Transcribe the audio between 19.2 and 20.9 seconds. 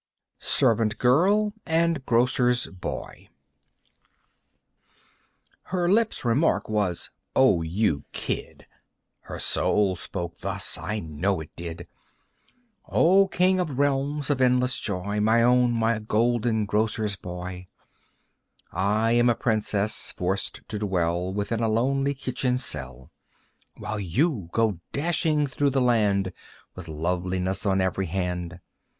a princess forced to